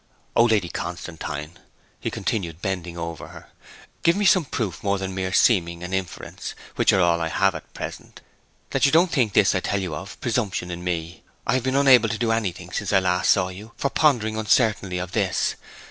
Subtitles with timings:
[0.35, 1.59] 'O, Lady Constantine,'
[1.99, 3.49] he continued, bending over her,
[4.01, 7.53] 'give me some proof more than mere seeming and inference, which are all I have
[7.53, 8.21] at present,
[8.71, 11.21] that you don't think this I tell you of presumption in me!
[11.45, 14.99] I have been unable to do anything since I last saw you for pondering uncertainly
[14.99, 15.53] on this.